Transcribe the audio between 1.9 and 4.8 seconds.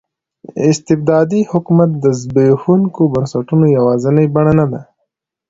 د زبېښونکو بنسټونو یوازینۍ بڼه نه